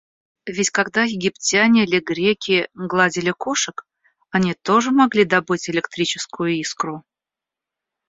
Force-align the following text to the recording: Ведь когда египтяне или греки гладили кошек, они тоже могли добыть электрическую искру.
Ведь 0.47 0.71
когда 0.71 1.03
египтяне 1.03 1.83
или 1.83 1.99
греки 1.99 2.67
гладили 2.73 3.29
кошек, 3.29 3.85
они 4.31 4.55
тоже 4.55 4.89
могли 4.89 5.25
добыть 5.25 5.69
электрическую 5.69 6.53
искру. 6.55 7.03